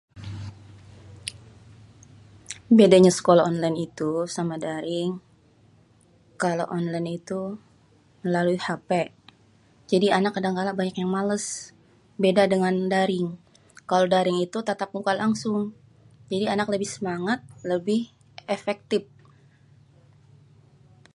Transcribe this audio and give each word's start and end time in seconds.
bedênyê 2.77 3.11
sekolah 3.17 3.43
onlén 3.51 3.75
ituh, 3.85 4.17
sama 4.35 4.55
daring 4.65 5.11
kalo 6.41 6.63
onlén 6.77 7.05
itu 7.19 7.41
melalui 8.23 8.59
hp, 8.65 8.89
jadi 9.91 10.07
anak 10.17 10.33
kadangkala 10.35 10.71
banyak 10.79 10.95
yang 10.99 11.11
malês, 11.17 11.45
bèda 12.21 12.43
dengan 12.53 12.73
daring, 12.93 13.27
kalo 13.89 14.03
daring 14.13 14.37
itu 14.45 14.57
tatap 14.67 14.89
muka 14.95 15.13
langsung, 15.23 15.61
jadi 16.31 16.45
anak 16.53 16.67
lebih 16.73 16.89
semangat, 16.95 17.39
lebih 17.71 18.01
efektif. 18.57 19.03